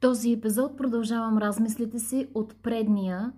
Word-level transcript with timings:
този 0.00 0.32
епизод 0.32 0.76
продължавам 0.76 1.38
размислите 1.38 1.98
си 1.98 2.28
от 2.34 2.56
предния 2.62 3.32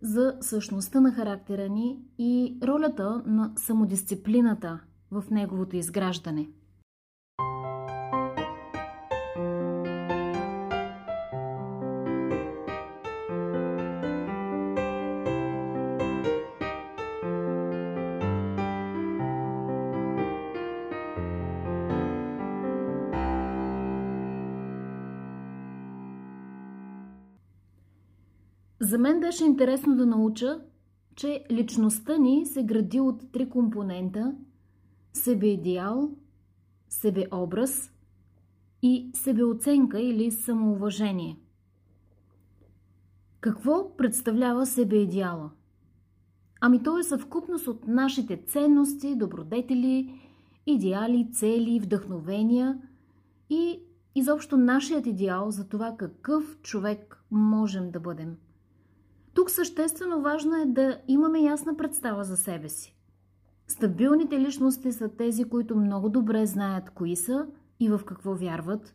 за 0.00 0.36
същността 0.40 1.00
на 1.00 1.12
характера 1.12 1.68
ни 1.68 1.98
и 2.18 2.58
ролята 2.62 3.22
на 3.26 3.52
самодисциплината 3.56 4.80
в 5.10 5.24
неговото 5.30 5.76
изграждане. 5.76 6.48
За 28.80 28.98
мен 28.98 29.20
беше 29.20 29.44
интересно 29.44 29.96
да 29.96 30.06
науча, 30.06 30.60
че 31.14 31.44
личността 31.50 32.16
ни 32.16 32.46
се 32.46 32.62
гради 32.62 33.00
от 33.00 33.32
три 33.32 33.48
компонента– 33.48 34.34
себеидеал, 35.12 36.10
себеобраз 36.88 37.92
и 38.82 39.10
себеоценка 39.14 40.00
или 40.00 40.30
самоуважение. 40.30 41.38
Какво 43.40 43.96
представлява 43.96 44.66
себеидеала? 44.66 45.50
Ами 46.60 46.82
то 46.82 46.98
е 46.98 47.02
съвкупност 47.02 47.66
от 47.66 47.86
нашите 47.86 48.36
ценности, 48.46 49.16
добродетели, 49.16 50.20
идеали, 50.66 51.28
цели, 51.32 51.80
вдъхновения 51.80 52.78
и 53.50 53.80
изобщо 54.14 54.56
нашият 54.56 55.06
идеал 55.06 55.50
за 55.50 55.68
това 55.68 55.96
какъв 55.96 56.58
човек 56.62 57.24
можем 57.30 57.90
да 57.90 58.00
бъдем– 58.00 58.36
тук 59.36 59.50
съществено 59.50 60.20
важно 60.20 60.56
е 60.56 60.66
да 60.66 61.00
имаме 61.08 61.40
ясна 61.40 61.76
представа 61.76 62.24
за 62.24 62.36
себе 62.36 62.68
си. 62.68 62.96
Стабилните 63.68 64.40
личности 64.40 64.92
са 64.92 65.08
тези, 65.08 65.44
които 65.44 65.76
много 65.76 66.08
добре 66.08 66.46
знаят 66.46 66.90
кои 66.90 67.16
са 67.16 67.46
и 67.80 67.88
в 67.88 68.00
какво 68.06 68.34
вярват. 68.34 68.94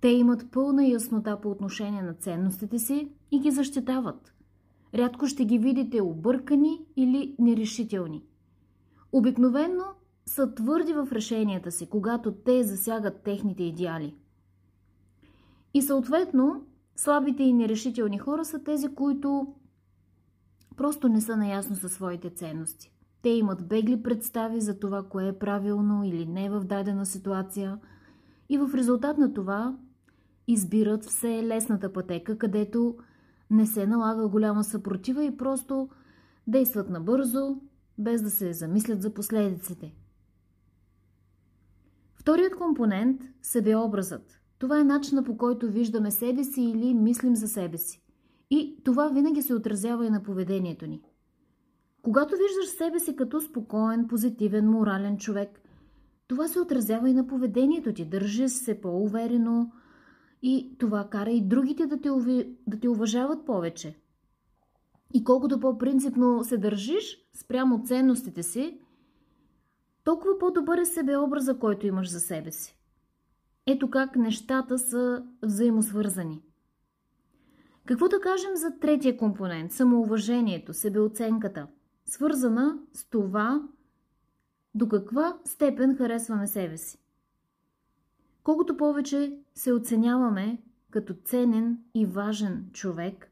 Те 0.00 0.08
имат 0.08 0.50
пълна 0.50 0.86
яснота 0.86 1.40
по 1.40 1.50
отношение 1.50 2.02
на 2.02 2.14
ценностите 2.14 2.78
си 2.78 3.12
и 3.30 3.40
ги 3.40 3.50
защитават. 3.50 4.34
Рядко 4.94 5.26
ще 5.26 5.44
ги 5.44 5.58
видите 5.58 6.02
объркани 6.02 6.80
или 6.96 7.34
нерешителни. 7.38 8.24
Обикновенно 9.12 9.84
са 10.26 10.54
твърди 10.54 10.92
в 10.92 11.08
решенията 11.12 11.70
си, 11.70 11.88
когато 11.88 12.32
те 12.32 12.64
засягат 12.64 13.22
техните 13.22 13.62
идеали. 13.62 14.14
И 15.74 15.82
съответно, 15.82 16.66
Слабите 16.96 17.42
и 17.42 17.52
нерешителни 17.52 18.18
хора 18.18 18.44
са 18.44 18.64
тези, 18.64 18.94
които 18.94 19.54
просто 20.76 21.08
не 21.08 21.20
са 21.20 21.36
наясно 21.36 21.76
със 21.76 21.92
своите 21.92 22.30
ценности. 22.30 22.92
Те 23.22 23.28
имат 23.28 23.68
бегли 23.68 24.02
представи 24.02 24.60
за 24.60 24.78
това, 24.78 25.02
кое 25.02 25.28
е 25.28 25.38
правилно 25.38 26.04
или 26.04 26.26
не 26.26 26.50
в 26.50 26.64
дадена 26.64 27.06
ситуация 27.06 27.78
и 28.48 28.58
в 28.58 28.74
резултат 28.74 29.18
на 29.18 29.34
това 29.34 29.78
избират 30.46 31.04
все 31.04 31.42
лесната 31.46 31.92
пътека, 31.92 32.38
където 32.38 32.96
не 33.50 33.66
се 33.66 33.86
налага 33.86 34.28
голяма 34.28 34.64
съпротива 34.64 35.24
и 35.24 35.36
просто 35.36 35.88
действат 36.46 36.90
набързо, 36.90 37.60
без 37.98 38.22
да 38.22 38.30
се 38.30 38.52
замислят 38.52 39.02
за 39.02 39.14
последиците. 39.14 39.94
Вторият 42.14 42.56
компонент– 42.56 43.22
себеобразът– 43.42 44.39
това 44.60 44.80
е 44.80 44.84
начина 44.84 45.24
по 45.24 45.36
който 45.36 45.70
виждаме 45.70 46.10
себе 46.10 46.44
си 46.44 46.62
или 46.62 46.94
мислим 46.94 47.36
за 47.36 47.48
себе 47.48 47.78
си. 47.78 48.02
И 48.50 48.76
това 48.84 49.08
винаги 49.08 49.42
се 49.42 49.54
отразява 49.54 50.06
и 50.06 50.10
на 50.10 50.22
поведението 50.22 50.86
ни. 50.86 51.02
Когато 52.02 52.30
виждаш 52.30 52.76
себе 52.78 53.00
си 53.00 53.16
като 53.16 53.40
спокоен, 53.40 54.08
позитивен, 54.08 54.70
морален 54.70 55.18
човек, 55.18 55.60
това 56.26 56.48
се 56.48 56.60
отразява 56.60 57.10
и 57.10 57.14
на 57.14 57.26
поведението 57.26 57.92
ти. 57.92 58.04
Държиш 58.04 58.52
се 58.52 58.80
по-уверено 58.80 59.72
и 60.42 60.76
това 60.78 61.08
кара 61.10 61.30
и 61.30 61.48
другите 61.48 61.86
да 61.86 62.00
те, 62.00 62.10
уви... 62.10 62.56
да 62.66 62.80
те 62.80 62.88
уважават 62.88 63.46
повече. 63.46 63.98
И 65.14 65.24
колкото 65.24 65.60
по-принципно 65.60 66.44
се 66.44 66.58
държиш 66.58 67.28
спрямо 67.32 67.82
ценностите 67.84 68.42
си, 68.42 68.80
толкова 70.04 70.38
по-добър 70.38 70.78
е 70.78 70.84
себеобраза, 70.84 71.58
който 71.58 71.86
имаш 71.86 72.10
за 72.10 72.20
себе 72.20 72.50
си. 72.50 72.79
Ето 73.66 73.90
как 73.90 74.16
нещата 74.16 74.78
са 74.78 75.24
взаимосвързани. 75.42 76.42
Какво 77.86 78.08
да 78.08 78.20
кажем 78.20 78.56
за 78.56 78.78
третия 78.80 79.16
компонент– 79.16 79.72
самоуважението, 79.72 80.72
себеоценката, 80.72 81.66
свързана 82.06 82.78
с 82.92 83.10
това 83.10 83.62
до 84.74 84.88
каква 84.88 85.38
степен 85.44 85.96
харесваме 85.96 86.46
себе 86.46 86.76
си. 86.76 86.98
Колкото 88.42 88.76
повече 88.76 89.38
се 89.54 89.72
оценяваме 89.72 90.62
като 90.90 91.14
ценен 91.24 91.78
и 91.94 92.06
важен 92.06 92.70
човек, 92.72 93.30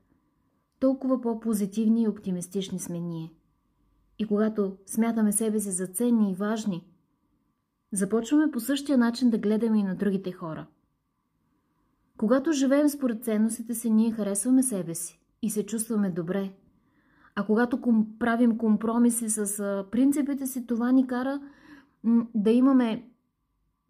толкова 0.81 1.21
по-позитивни 1.21 2.03
и 2.03 2.09
оптимистични 2.09 2.79
сме 2.79 3.01
ние. 3.01 3.33
И 4.19 4.27
когато 4.27 4.77
смятаме 4.87 5.33
себе 5.33 5.61
си 5.61 5.71
за 5.71 5.87
ценни 5.87 6.33
и 6.33 6.35
важни– 6.35 6.87
Започваме 7.93 8.51
по 8.51 8.61
същия 8.61 8.99
начин 8.99 9.31
да 9.31 9.39
гледаме 9.39 9.79
и 9.79 9.83
на 9.83 9.97
другите 9.97 10.33
хора. 10.33 10.67
Когато 12.17 12.53
живеем 12.53 12.89
според 12.89 13.25
ценностите 13.25 13.75
си, 13.75 13.91
ние 13.91 14.11
харесваме 14.11 14.63
себе 14.63 14.95
си 14.95 15.21
и 15.43 15.51
се 15.51 15.67
чувстваме 15.67 16.11
добре. 16.11 16.53
А 17.35 17.47
когато 17.47 17.77
ком- 17.77 18.19
правим 18.19 18.59
компромиси 18.59 19.29
с 19.29 19.61
а, 19.61 19.87
принципите 19.91 20.47
си, 20.47 20.67
това 20.67 20.93
ни 20.93 21.07
кара 21.07 21.41
м- 22.03 22.27
да 22.35 22.51
имаме 22.51 23.09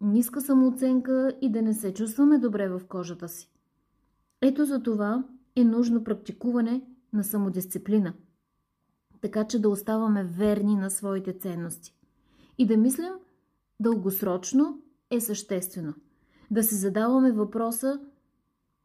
ниска 0.01 0.41
самооценка 0.41 1.33
и 1.41 1.51
да 1.51 1.61
не 1.61 1.73
се 1.73 1.93
чувстваме 1.93 2.37
добре 2.37 2.69
в 2.69 2.81
кожата 2.89 3.27
си. 3.29 3.51
Ето 4.41 4.65
за 4.65 4.83
това 4.83 5.23
е 5.55 5.63
нужно 5.63 6.03
практикуване 6.03 6.81
на 7.13 7.23
самодисциплина, 7.23 8.13
така 9.21 9.47
че 9.47 9.61
да 9.61 9.69
оставаме 9.69 10.23
верни 10.23 10.75
на 10.75 10.89
своите 10.89 11.33
ценности 11.33 11.95
и 12.57 12.67
да 12.67 12.77
мислим– 12.77 13.13
дългосрочно 13.79 14.81
е 15.11 15.19
съществено. 15.19 15.93
Да 16.51 16.63
се 16.63 16.75
задаваме 16.75 17.31
въпроса 17.31 17.99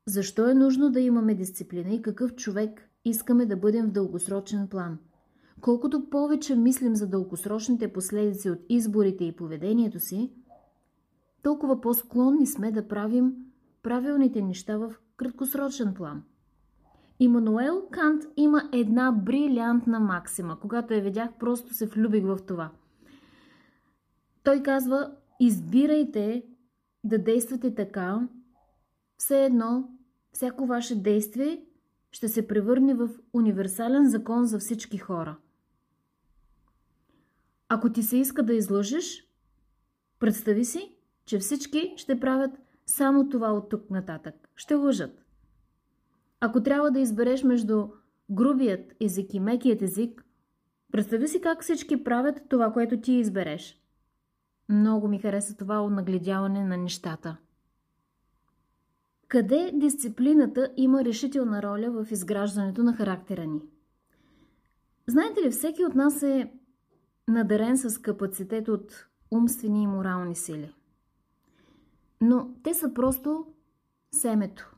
защо 0.06 0.48
е 0.48 0.54
нужно 0.54 0.90
да 0.90 1.00
имаме 1.00 1.34
дисциплина 1.34 1.94
и 1.94 2.02
какъв 2.02 2.34
човек 2.34 2.88
искаме 3.04 3.46
да 3.46 3.56
бъдем 3.56 3.86
в 3.86 3.92
дългосрочен 3.92 4.68
план. 4.68 4.98
Колкото 5.60 6.10
повече 6.10 6.56
мислим 6.56 6.96
за 6.96 7.06
дългосрочните 7.06 7.92
последици 7.92 8.50
от 8.50 8.58
изборите 8.68 9.24
и 9.24 9.36
поведението 9.36 10.00
си, 10.00 10.32
толкова 11.42 11.80
по-склонни 11.80 12.46
сме 12.46 12.72
да 12.72 12.88
правим 12.88 13.34
правилните 13.82 14.42
неща 14.42 14.76
в 14.76 14.94
краткосрочен 15.16 15.94
план. 15.94 16.22
Имануел 17.20 17.82
Кант 17.90 18.24
има 18.36 18.62
една 18.72 19.12
брилянтна 19.12 20.00
максима. 20.00 20.60
Когато 20.60 20.94
я 20.94 21.02
видях, 21.02 21.30
просто 21.38 21.74
се 21.74 21.86
влюбих 21.86 22.24
в 22.24 22.38
това– 22.46 22.70
той 24.44 24.62
казва, 24.62 25.16
избирайте 25.40 26.44
да 27.04 27.18
действате 27.18 27.74
така, 27.74 28.28
все 29.16 29.44
едно, 29.44 29.88
всяко 30.32 30.66
ваше 30.66 31.02
действие 31.02 31.64
ще 32.10 32.28
се 32.28 32.48
превърне 32.48 32.94
в 32.94 33.08
универсален 33.32 34.10
закон 34.10 34.46
за 34.46 34.58
всички 34.58 34.98
хора. 34.98 35.36
Ако 37.68 37.92
ти 37.92 38.02
се 38.02 38.16
иска 38.16 38.42
да 38.42 38.54
излъжеш, 38.54 39.28
представи 40.18 40.64
си, 40.64 40.96
че 41.24 41.38
всички 41.38 41.94
ще 41.96 42.20
правят 42.20 42.50
само 42.86 43.28
това 43.28 43.52
от 43.52 43.68
тук 43.68 43.90
нататък. 43.90 44.48
Ще 44.56 44.74
лъжат. 44.74 45.24
Ако 46.40 46.62
трябва 46.62 46.90
да 46.90 47.00
избереш 47.00 47.42
между 47.42 47.88
грубият 48.30 48.92
език 49.00 49.34
и 49.34 49.40
мекият 49.40 49.82
език, 49.82 50.24
представи 50.92 51.28
си 51.28 51.40
как 51.40 51.62
всички 51.62 52.04
правят 52.04 52.40
това, 52.48 52.72
което 52.72 53.00
ти 53.00 53.12
избереш– 53.12 53.80
много 54.68 55.08
ми 55.08 55.18
хареса 55.18 55.56
това 55.56 55.82
онагледяване 55.82 56.64
на 56.64 56.76
нещата. 56.76 57.36
Къде 59.28 59.70
дисциплината 59.74 60.72
има 60.76 61.04
решителна 61.04 61.62
роля 61.62 61.90
в 61.90 62.12
изграждането 62.12 62.82
на 62.82 62.96
характера 62.96 63.46
ни? 63.46 63.62
Знаете 65.06 65.42
ли, 65.42 65.50
всеки 65.50 65.84
от 65.84 65.94
нас 65.94 66.22
е 66.22 66.52
надарен 67.28 67.78
с 67.78 67.98
капацитет 67.98 68.68
от 68.68 69.06
умствени 69.30 69.82
и 69.82 69.86
морални 69.86 70.36
сили. 70.36 70.74
Но 72.20 72.54
те 72.62 72.74
са 72.74 72.94
просто 72.94 73.46
семето, 74.12 74.74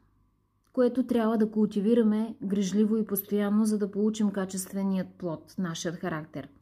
което 0.73 1.06
трябва 1.06 1.38
да 1.38 1.50
култивираме 1.50 2.37
грижливо 2.43 2.97
и 2.97 3.06
постоянно, 3.06 3.65
за 3.65 3.79
да 3.79 3.91
получим 3.91 4.31
качественият 4.31 5.09
плод, 5.09 5.55
нашият 5.59 5.97
характер– 5.97 6.49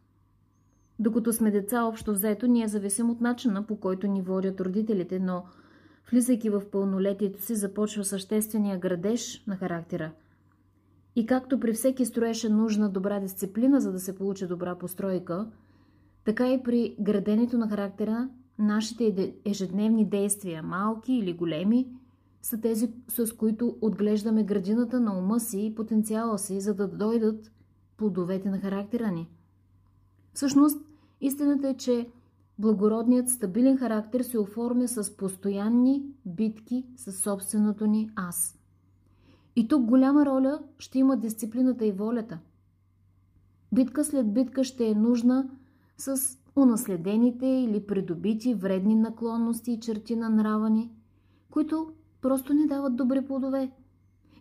докато 0.99 1.33
сме 1.33 1.51
деца, 1.51 1.85
общо 1.85 2.13
взето, 2.13 2.47
ние 2.47 2.69
зависим 2.69 3.11
от 3.11 3.21
начина 3.21 3.67
по 3.67 3.77
който 3.77 4.07
ни 4.07 4.23
водят 4.23 4.61
родителите, 4.61 5.19
но 5.19 5.45
влизайки 6.11 6.51
в 6.51 6.63
пълнолетието 6.73 7.43
си, 7.43 7.55
започва 7.55 8.05
съществения 8.05 8.79
градеж 8.79 9.45
на 9.47 9.57
характера. 9.57 10.13
И 11.17 11.27
както 11.27 11.61
при 11.61 11.73
всеки 11.73 12.07
строеше 12.07 12.49
нужна 12.49 12.89
добра 12.89 13.21
дисциплина, 13.21 13.81
за 13.81 13.93
да 13.93 14.01
се 14.01 14.17
получи 14.17 14.47
добра 14.47 14.75
постройка, 14.75 15.51
така 16.25 16.53
и 16.53 16.63
при 16.63 16.97
граденето 17.01 17.59
на 17.59 17.69
характера, 17.69 18.29
нашите 18.59 19.35
ежедневни 19.45 20.09
действия, 20.09 20.63
малки 20.63 21.13
или 21.13 21.33
големи, 21.33 21.89
са 22.43 22.61
тези, 22.61 22.93
с 23.09 23.33
които 23.33 23.77
отглеждаме 23.81 24.45
градината 24.45 25.01
на 25.01 25.19
ума 25.19 25.41
си 25.41 25.67
и 25.67 25.75
потенциала 25.75 26.39
си, 26.39 26.61
за 26.61 26.75
да 26.75 26.89
дойдат 26.89 27.53
плодовете 27.97 28.51
на 28.51 28.59
характера 28.59 29.11
ни. 29.11 29.29
Всъщност, 30.35 30.81
истината 31.21 31.69
е, 31.69 31.77
че 31.77 32.09
благородният 32.59 33.29
стабилен 33.29 33.77
характер 33.77 34.21
се 34.21 34.39
оформя 34.39 34.89
с 34.89 35.17
постоянни 35.17 36.03
битки 36.27 36.87
със 36.97 37.19
собственото 37.19 37.87
ни 37.87 38.11
аз. 38.17 38.59
И 39.57 39.69
тук 39.69 39.85
голяма 39.85 40.27
роля 40.27 40.59
ще 40.79 40.99
има 40.99 41.17
дисциплината 41.17 41.87
и 41.87 41.93
волята. 41.93 42.39
Битка 43.73 44.05
след 44.05 44.35
битка 44.35 44.65
ще 44.65 44.89
е 44.89 44.95
нужна 44.95 45.49
с 45.99 46.39
унаследените 46.57 47.47
или 47.47 47.87
придобити 47.87 48.55
вредни 48.55 48.95
наклонности 48.95 49.73
и 49.73 49.81
черти 49.81 50.17
на 50.17 50.31
нрава 50.31 50.71
ни, 50.71 50.91
които 51.51 51.93
просто 52.21 52.55
не 52.55 52.67
дават 52.67 52.97
добри 52.97 53.27
плодове. 53.27 53.71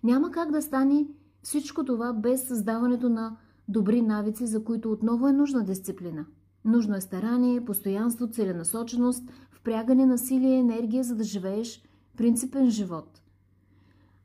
Няма 0.04 0.32
как 0.32 0.52
да 0.52 0.62
стане 0.62 1.08
всичко 1.42 1.86
това 1.86 2.14
без 2.14 2.48
създаването 2.48 3.10
на 3.10 3.38
добри 3.68 4.02
навици, 4.02 4.48
за 4.48 4.64
които 4.64 4.92
отново 4.92 5.28
е 5.28 5.34
нужна 5.34 5.64
дисциплина. 5.64 6.26
Нужно 6.66 6.96
е 6.96 7.02
старание, 7.02 7.66
постоянство, 7.66 8.28
целенасоченост, 8.28 9.24
впрягане 9.52 10.06
на 10.06 10.18
сили 10.18 10.48
и 10.48 10.56
енергия, 10.56 11.04
за 11.04 11.16
да 11.16 11.24
живееш 11.24 11.84
принципен 12.18 12.70
живот. 12.70 13.22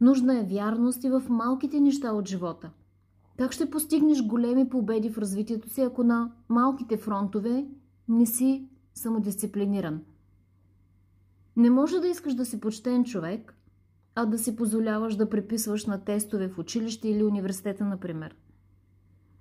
Нужна 0.01 0.39
е 0.39 0.45
вярност 0.45 1.05
и 1.05 1.11
в 1.11 1.23
малките 1.29 1.81
неща 1.81 2.13
от 2.13 2.29
живота. 2.29 2.71
Как 3.39 3.53
ще 3.53 3.71
постигнеш 3.71 4.23
големи 4.23 4.69
победи 4.69 5.11
в 5.11 5.19
развитието 5.19 5.71
си, 5.71 5.81
ако 5.81 6.05
на 6.05 6.33
малките 6.49 6.97
фронтове 6.97 7.67
не 8.09 8.27
си 8.27 8.69
самодисциплиниран? 8.95 10.01
Не 11.57 11.71
може 11.71 12.01
да 12.01 12.09
искаш 12.09 12.35
да 12.35 12.45
си 12.45 12.61
почтен 12.61 13.05
човек, 13.05 13.55
а 14.15 14.27
да 14.27 14.39
си 14.39 14.57
позволяваш 14.57 15.17
да 15.17 15.31
преписваш 15.31 15.87
на 15.87 16.05
тестове 16.05 16.49
в 16.49 16.59
училище 16.59 17.09
или 17.09 17.25
университета, 17.25 17.85
например. 17.85 18.37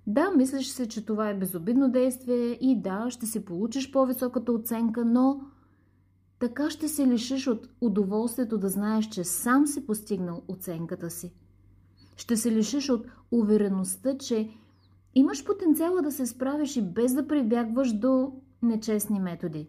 Да, 0.08 0.30
мислиш 0.30 0.68
се, 0.68 0.88
че 0.88 1.06
това 1.06 1.28
е 1.28 1.38
безобидно 1.38 1.90
действие 1.90 2.58
и 2.60 2.80
да, 2.80 3.10
ще 3.10 3.26
си 3.26 3.44
получиш 3.44 3.92
по-високата 3.92 4.52
оценка, 4.52 5.04
но 5.04 5.40
така 6.38 6.70
ще 6.70 6.88
се 6.88 7.06
лишиш 7.06 7.46
от 7.46 7.68
удоволствието 7.80 8.58
да 8.58 8.68
знаеш, 8.68 9.08
че 9.08 9.24
сам 9.24 9.66
си 9.66 9.86
постигнал 9.86 10.42
оценката 10.48 11.10
си. 11.10 11.32
Ще 12.16 12.36
се 12.36 12.52
лишиш 12.52 12.90
от 12.90 13.06
увереността, 13.30 14.18
че 14.18 14.50
имаш 15.14 15.44
потенциала 15.44 16.02
да 16.02 16.12
се 16.12 16.26
справиш 16.26 16.76
и 16.76 16.82
без 16.82 17.14
да 17.14 17.26
прибягваш 17.26 17.92
до 17.92 18.32
нечестни 18.62 19.20
методи. 19.20 19.68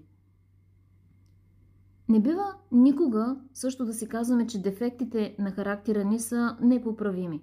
Не 2.09 2.19
бива 2.19 2.53
никога 2.71 3.37
също 3.53 3.85
да 3.85 3.93
си 3.93 4.07
казваме, 4.07 4.47
че 4.47 4.61
дефектите 4.61 5.35
на 5.39 5.51
характера 5.51 6.05
ни 6.05 6.19
са 6.19 6.57
непоправими. 6.61 7.41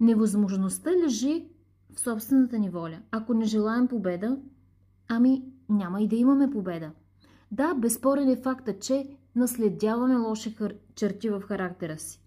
Невъзможността 0.00 0.90
лежи 1.04 1.48
в 1.94 2.00
собствената 2.00 2.58
ни 2.58 2.70
воля. 2.70 3.02
Ако 3.10 3.34
не 3.34 3.44
желаем 3.44 3.88
победа, 3.88 4.38
ами 5.08 5.44
няма 5.68 6.02
и 6.02 6.08
да 6.08 6.16
имаме 6.16 6.50
победа. 6.50 6.92
Да, 7.52 7.74
безспорен 7.74 8.28
е 8.28 8.36
факта, 8.36 8.78
че 8.78 9.16
наследяваме 9.36 10.16
лоши 10.16 10.50
хар... 10.50 10.74
черти 10.94 11.30
в 11.30 11.40
характера 11.40 11.98
си. 11.98 12.22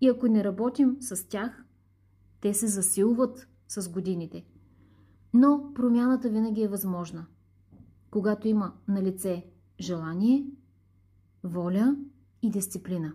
И 0.00 0.08
ако 0.08 0.28
не 0.28 0.44
работим 0.44 0.96
с 1.00 1.28
тях, 1.28 1.64
те 2.40 2.54
се 2.54 2.66
засилват 2.66 3.48
с 3.68 3.88
годините. 3.88 4.44
Но 5.34 5.72
промяната 5.74 6.28
винаги 6.28 6.62
е 6.62 6.68
възможна. 6.68 7.26
Когато 8.10 8.48
има 8.48 8.72
на 8.88 9.02
лице 9.02 9.46
желание, 9.80 10.46
воля 11.44 11.96
и 12.42 12.50
дисциплина. 12.50 13.12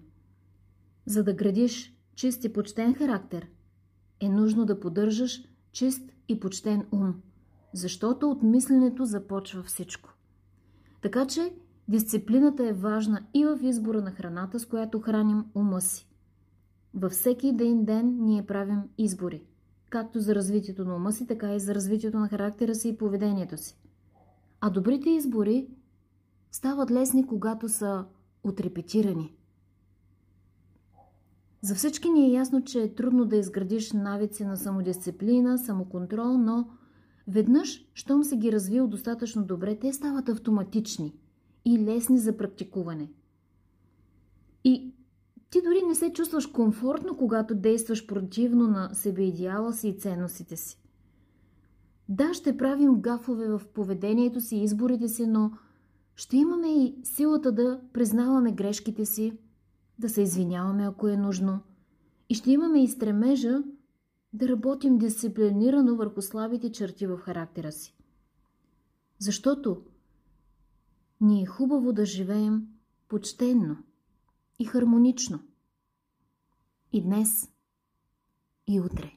За 1.05 1.23
да 1.23 1.33
градиш 1.33 1.95
чист 2.15 2.43
и 2.43 2.53
почтен 2.53 2.93
характер, 2.93 3.47
е 4.25 4.29
нужно 4.29 4.65
да 4.65 4.79
поддържаш 4.79 5.43
чист 5.71 6.11
и 6.27 6.39
почтен 6.39 6.85
ум, 6.91 7.13
защото 7.73 8.29
от 8.29 8.43
мисленето 8.43 9.05
започва 9.05 9.63
всичко. 9.63 10.09
Така 11.01 11.27
че 11.27 11.53
дисциплината 11.87 12.67
е 12.67 12.73
важна 12.73 13.25
и 13.33 13.45
в 13.45 13.59
избора 13.61 14.01
на 14.01 14.11
храната, 14.11 14.59
с 14.59 14.65
която 14.65 15.01
храним 15.01 15.45
ума 15.55 15.81
си. 15.81 16.07
Във 16.93 17.11
всеки 17.11 17.47
един 17.47 17.85
ден 17.85 18.17
ние 18.19 18.45
правим 18.45 18.81
избори, 18.97 19.43
както 19.89 20.19
за 20.19 20.35
развитието 20.35 20.85
на 20.85 20.95
ума 20.95 21.11
си, 21.11 21.27
така 21.27 21.55
и 21.55 21.59
за 21.59 21.75
развитието 21.75 22.19
на 22.19 22.27
характера 22.27 22.75
си 22.75 22.89
и 22.89 22.97
поведението 22.97 23.57
си. 23.57 23.77
А 24.61 24.69
добрите 24.69 25.09
избори 25.09 25.67
стават 26.51 26.91
лесни, 26.91 27.27
когато 27.27 27.69
са 27.69 28.05
отрепетирани. 28.43 29.35
За 31.65 31.75
всички 31.75 32.09
ни 32.09 32.25
е 32.25 32.31
ясно, 32.31 32.63
че 32.63 32.81
е 32.81 32.95
трудно 32.95 33.25
да 33.25 33.35
изградиш 33.35 33.91
навици 33.91 34.45
на 34.45 34.57
самодисциплина, 34.57 35.57
самоконтрол, 35.57 36.37
но 36.37 36.67
веднъж, 37.27 37.85
щом 37.93 38.23
се 38.23 38.37
ги 38.37 38.51
развил 38.51 38.87
достатъчно 38.87 39.45
добре, 39.45 39.75
те 39.75 39.93
стават 39.93 40.29
автоматични 40.29 41.13
и 41.65 41.79
лесни 41.79 42.19
за 42.19 42.37
практикуване. 42.37 43.09
И 44.63 44.93
ти 45.49 45.61
дори 45.61 45.81
не 45.87 45.95
се 45.95 46.13
чувстваш 46.13 46.47
комфортно, 46.47 47.17
когато 47.17 47.55
действаш 47.55 48.07
противно 48.07 48.67
на 48.67 48.89
себеидеала 48.93 49.73
си 49.73 49.89
и 49.89 49.99
ценностите 49.99 50.55
си. 50.55 50.79
Да, 52.09 52.33
ще 52.33 52.57
правим 52.57 53.01
гафове 53.01 53.47
в 53.47 53.61
поведението 53.73 54.41
си 54.41 54.55
и 54.55 54.63
изборите 54.63 55.07
си, 55.07 55.27
но 55.27 55.51
ще 56.15 56.37
имаме 56.37 56.67
и 56.67 56.95
силата 57.03 57.51
да 57.51 57.79
признаваме 57.93 58.51
грешките 58.51 59.05
си, 59.05 59.37
да 59.99 60.09
се 60.09 60.21
извиняваме, 60.21 60.87
ако 60.87 61.07
е 61.07 61.17
нужно. 61.17 61.59
И 62.29 62.35
ще 62.35 62.51
имаме 62.51 62.83
и 62.83 62.87
стремежа 62.87 63.63
да 64.33 64.47
работим 64.47 64.97
дисциплинирано 64.97 65.95
върху 65.95 66.21
слабите 66.21 66.71
черти 66.71 67.07
в 67.07 67.17
характера 67.17 67.71
си. 67.71 67.95
Защото 69.19 69.81
ни 71.21 71.41
е 71.41 71.45
хубаво 71.45 71.93
да 71.93 72.05
живеем 72.05 72.67
почтенно 73.07 73.77
и 74.59 74.65
хармонично. 74.65 75.39
И 76.93 77.01
днес, 77.01 77.51
и 78.67 78.79
утре. 78.79 79.11